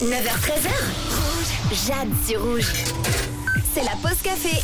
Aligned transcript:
9h13h. 0.00 0.68
Rouge. 1.10 1.88
Jade 1.88 2.08
sur 2.24 2.40
rouge. 2.40 2.72
C'est 3.74 3.82
la 3.82 3.96
pause 4.00 4.22
café. 4.22 4.62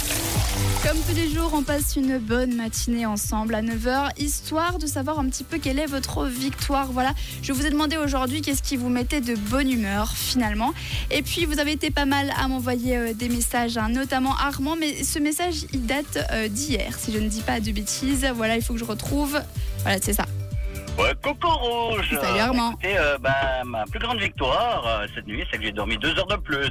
Comme 0.86 0.96
tous 1.08 1.16
les 1.16 1.28
jours, 1.28 1.50
on 1.54 1.64
passe 1.64 1.96
une 1.96 2.18
bonne 2.18 2.54
matinée 2.54 3.04
ensemble 3.04 3.56
à 3.56 3.62
9h, 3.62 4.10
histoire 4.16 4.78
de 4.78 4.86
savoir 4.86 5.18
un 5.18 5.28
petit 5.28 5.42
peu 5.42 5.58
quelle 5.58 5.80
est 5.80 5.86
votre 5.86 6.26
victoire. 6.26 6.92
Voilà, 6.92 7.14
je 7.42 7.52
vous 7.52 7.66
ai 7.66 7.70
demandé 7.70 7.96
aujourd'hui 7.96 8.42
qu'est-ce 8.42 8.62
qui 8.62 8.76
vous 8.76 8.90
mettait 8.90 9.20
de 9.20 9.34
bonne 9.34 9.72
humeur 9.72 10.12
finalement. 10.12 10.72
Et 11.10 11.22
puis, 11.22 11.46
vous 11.46 11.58
avez 11.58 11.72
été 11.72 11.90
pas 11.90 12.04
mal 12.04 12.32
à 12.38 12.46
m'envoyer 12.46 12.96
euh, 12.96 13.12
des 13.12 13.28
messages, 13.28 13.76
hein, 13.76 13.88
notamment 13.88 14.36
Armand, 14.36 14.76
mais 14.78 15.02
ce 15.02 15.18
message, 15.18 15.66
il 15.72 15.84
date 15.84 16.18
euh, 16.30 16.46
d'hier, 16.46 16.96
si 16.96 17.12
je 17.12 17.18
ne 17.18 17.28
dis 17.28 17.42
pas 17.42 17.58
de 17.58 17.72
bêtises. 17.72 18.24
Voilà, 18.36 18.54
il 18.54 18.62
faut 18.62 18.74
que 18.74 18.80
je 18.80 18.84
retrouve. 18.84 19.40
Voilà, 19.82 19.98
c'est 20.00 20.12
ça. 20.12 20.26
Ouais, 20.98 21.12
Coco 21.22 21.48
Rouge 21.48 22.08
Salut, 22.20 22.38
Armand. 22.40 22.70
Écoutez, 22.72 22.96
euh, 22.98 23.18
bah, 23.18 23.62
ma 23.64 23.84
plus 23.84 23.98
grande 23.98 24.20
victoire 24.20 24.86
euh, 24.86 25.06
cette 25.14 25.26
nuit, 25.26 25.44
c'est 25.50 25.58
que 25.58 25.64
j'ai 25.64 25.72
dormi 25.72 25.98
deux 25.98 26.16
heures 26.18 26.26
de 26.26 26.36
plus. 26.36 26.70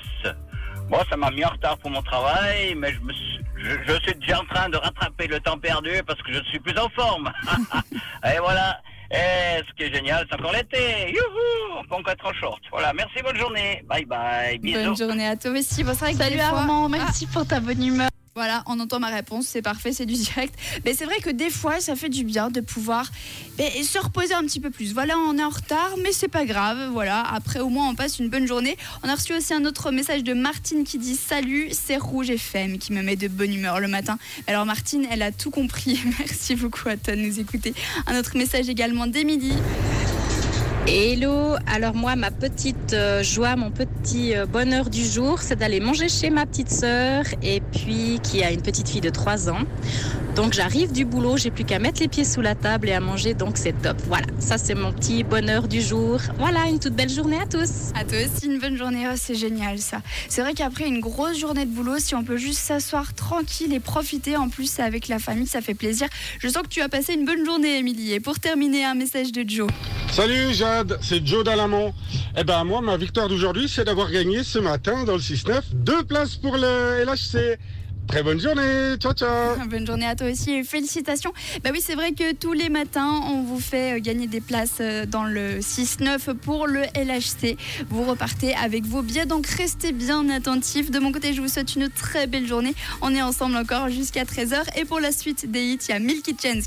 Bon, 0.90 1.00
ça 1.10 1.18
m'a 1.18 1.30
mis 1.32 1.44
en 1.44 1.50
retard 1.50 1.78
pour 1.78 1.92
mon 1.92 2.02
travail, 2.02 2.76
mais 2.76 2.94
je, 2.94 3.00
me 3.02 3.12
suis, 3.14 3.40
je, 3.58 3.70
je 3.86 4.00
suis 4.02 4.16
déjà 4.16 4.40
en 4.42 4.46
train 4.46 4.70
de 4.70 4.78
rattraper 4.78 5.28
le 5.28 5.40
temps 5.40 5.58
perdu 5.58 5.92
parce 6.08 6.22
que 6.22 6.32
je 6.34 6.42
suis 6.46 6.60
plus 6.60 6.78
en 6.78 6.90
forme. 6.90 7.32
Et 8.26 8.38
voilà. 8.40 8.80
Et 9.12 9.62
ce 9.68 9.74
qui 9.76 9.84
est 9.84 9.94
génial, 9.94 10.26
c'est 10.30 10.40
encore 10.40 10.54
l'été. 10.54 11.12
Youhou 11.12 11.84
On 11.92 12.10
être 12.10 12.26
en 12.26 12.34
short. 12.34 12.62
Voilà, 12.72 12.94
merci, 12.94 13.22
bonne 13.24 13.38
journée. 13.38 13.84
Bye 13.88 14.06
bye. 14.06 14.58
Bisous. 14.58 14.84
Bonne 14.86 14.98
journée 14.98 15.28
à 15.28 15.36
toi 15.36 15.52
aussi. 15.52 15.84
Bon, 15.84 15.92
c'est 15.94 16.06
vrai 16.06 16.12
que 16.14 16.18
Salut 16.18 16.40
fois- 16.40 16.60
Armand, 16.60 16.90
merci 16.90 17.28
pour 17.28 17.46
ta 17.46 17.60
bonne 17.60 17.84
humeur. 17.84 18.10
Voilà, 18.36 18.64
on 18.66 18.80
entend 18.80 19.00
ma 19.00 19.10
réponse, 19.10 19.46
c'est 19.46 19.62
parfait, 19.62 19.94
c'est 19.94 20.08
du 20.08 20.16
direct. 20.16 20.56
Mais 20.86 20.96
c'est 20.96 21.06
vrai 21.06 21.18
que 21.20 21.30
des 21.30 21.52
fois, 21.52 21.80
ça 21.80 21.96
fait 21.96 22.10
du 22.10 22.24
bien 22.24 22.50
de 22.50 22.62
pouvoir 22.62 23.12
se 23.60 24.00
reposer 24.00 24.34
un 24.34 24.42
petit 24.42 24.60
peu 24.60 24.72
plus. 24.72 24.92
Voilà, 24.92 25.16
on 25.20 25.38
est 25.38 25.44
en 25.44 25.50
retard, 25.50 25.92
mais 26.02 26.12
c'est 26.12 26.28
pas 26.28 26.44
grave. 26.46 26.90
Voilà, 26.92 27.22
après 27.22 27.60
au 27.60 27.70
moins 27.70 27.88
on 27.90 27.94
passe 27.94 28.18
une 28.18 28.30
bonne 28.30 28.48
journée. 28.48 28.76
On 29.04 29.10
a 29.10 29.14
reçu 29.14 29.36
aussi 29.36 29.54
un 29.54 29.66
autre 29.66 29.92
message 29.92 30.24
de 30.24 30.34
Martine 30.34 30.84
qui 30.84 30.98
dit 30.98 31.16
Salut, 31.16 31.70
c'est 31.72 31.98
Rouge 31.98 32.32
FM 32.32 32.80
qui 32.80 32.92
me 32.92 33.04
met 33.04 33.16
de 33.16 33.28
bonne 33.28 33.54
humeur 33.54 33.80
le 33.80 33.88
matin. 33.88 34.18
Alors 34.48 34.66
Martine, 34.66 35.06
elle 35.12 35.22
a 35.22 35.32
tout 35.32 35.52
compris. 35.52 36.00
Merci 36.20 36.56
beaucoup 36.56 36.90
à 36.90 36.98
toi 36.98 37.16
de 37.16 37.22
nous 37.22 37.40
écouter. 37.40 37.76
Un 38.08 38.18
autre 38.18 38.36
message 38.36 38.68
également 38.68 39.06
d'Émilie. 39.06 39.54
Hello, 40.86 41.56
alors 41.66 41.96
moi 41.96 42.18
ma 42.18 42.30
petite 42.30 42.92
euh, 42.92 43.24
joie, 43.24 43.56
mon 43.56 43.72
petit 43.72 44.36
euh, 44.36 44.46
bonheur 44.46 44.90
du 44.90 45.06
jour, 45.06 45.40
c'est 45.40 45.56
d'aller 45.56 45.80
manger 45.80 46.10
chez 46.10 46.30
ma 46.30 46.46
petite 46.46 46.70
sœur 46.70 47.24
et 47.42 47.62
puis 47.62 48.20
qui 48.22 48.44
a 48.44 48.52
une 48.52 48.62
petite 48.62 48.90
fille 48.90 49.00
de 49.00 49.10
3 49.10 49.50
ans. 49.50 49.62
Donc 50.36 50.52
j'arrive 50.52 50.92
du 50.92 51.06
boulot, 51.06 51.38
j'ai 51.38 51.52
plus 51.52 51.64
qu'à 51.64 51.80
mettre 51.80 52.02
les 52.02 52.10
pieds 52.10 52.26
sous 52.26 52.42
la 52.42 52.54
table 52.54 52.90
et 52.90 52.92
à 52.92 53.00
manger, 53.00 53.34
donc 53.34 53.58
c'est 53.58 53.82
top. 53.82 53.96
Voilà, 54.08 54.26
ça 54.40 54.58
c'est 54.58 54.76
mon 54.76 54.92
petit 54.92 55.24
bonheur 55.24 55.70
du 55.70 55.82
jour. 55.82 56.20
Voilà, 56.38 56.68
une 56.68 56.82
toute 56.82 56.96
belle 56.96 57.10
journée 57.10 57.40
à 57.40 57.46
tous. 57.46 57.94
À 57.96 58.04
toi 58.04 58.18
aussi, 58.18 58.48
une 58.48 58.60
bonne 58.60 58.76
journée. 58.76 59.08
Oh, 59.10 59.16
c'est 59.16 59.36
génial 59.36 59.80
ça. 59.80 60.02
C'est 60.28 60.42
vrai 60.42 60.54
qu'après 60.54 60.86
une 60.86 61.00
grosse 61.00 61.40
journée 61.40 61.64
de 61.64 61.72
boulot, 61.72 62.00
si 62.00 62.14
on 62.14 62.26
peut 62.26 62.38
juste 62.38 62.60
s'asseoir 62.60 63.14
tranquille 63.14 63.74
et 63.74 63.80
profiter, 63.80 64.36
en 64.36 64.50
plus 64.50 64.82
avec 64.82 65.08
la 65.08 65.20
famille, 65.20 65.48
ça 65.48 65.62
fait 65.62 65.76
plaisir. 65.76 66.10
Je 66.40 66.50
sens 66.50 66.64
que 66.64 66.68
tu 66.68 66.82
as 66.82 66.90
passé 66.90 67.14
une 67.14 67.24
bonne 67.24 67.46
journée, 67.46 67.78
Émilie. 67.78 68.12
Et 68.12 68.20
pour 68.20 68.38
terminer, 68.40 68.84
un 68.84 68.96
message 68.96 69.32
de 69.32 69.48
Joe. 69.48 69.70
Salut 70.14 70.54
Jade, 70.54 71.00
c'est 71.02 71.26
Joe 71.26 71.44
Dalamont. 71.44 71.92
Eh 72.38 72.44
ben 72.44 72.64
moi, 72.66 72.82
ma 72.82 72.98
victoire 72.98 73.28
d'aujourd'hui, 73.30 73.68
c'est 73.68 73.84
d'avoir 73.84 74.12
gagné 74.12 74.44
ce 74.44 74.60
matin 74.60 75.06
dans 75.06 75.14
le 75.14 75.20
6-9 75.20 75.62
deux 75.74 76.04
places 76.04 76.36
pour 76.36 76.56
le 76.56 77.04
LHC. 77.04 77.58
Très 78.08 78.22
bonne 78.22 78.40
journée, 78.40 78.96
ciao 79.00 79.14
ciao 79.14 79.56
Bonne 79.70 79.88
journée 79.88 80.06
à 80.06 80.16
toi 80.16 80.28
aussi 80.30 80.52
et 80.52 80.64
félicitations. 80.64 81.34
Bah 81.64 81.72
oui, 81.74 81.80
c'est 81.82 81.96
vrai 81.96 82.12
que 82.12 82.34
tous 82.34 82.54
les 82.54 82.70
matins, 82.70 83.22
on 83.28 83.42
vous 83.44 83.60
fait 83.60 83.98
euh, 83.98 84.00
gagner 84.00 84.28
des 84.28 84.42
places 84.42 84.78
euh, 84.82 85.06
dans 85.06 85.24
le 85.24 85.60
6-9 85.60 86.34
pour 86.36 86.68
le 86.68 86.82
LHC. 86.96 87.58
Vous 87.90 88.04
repartez 88.04 88.54
avec 88.56 88.86
vos 88.86 89.02
billets, 89.02 89.26
donc 89.26 89.48
restez 89.48 89.94
bien 89.94 90.30
attentifs. 90.30 90.92
De 90.92 91.00
mon 91.00 91.12
côté, 91.12 91.34
je 91.34 91.42
vous 91.42 91.48
souhaite 91.48 91.76
une 91.76 91.90
très 91.90 92.28
belle 92.28 92.46
journée. 92.46 92.76
On 93.02 93.16
est 93.16 93.22
ensemble 93.22 93.56
encore 93.56 93.90
jusqu'à 93.90 94.26
13h. 94.26 94.78
Et 94.78 94.86
pour 94.86 95.00
la 95.00 95.12
suite 95.12 95.50
des 95.50 95.64
hits, 95.64 95.80
il 95.88 95.92
y 95.92 95.96
a 95.96 96.00
Milky 96.00 96.36
Chance. 96.40 96.66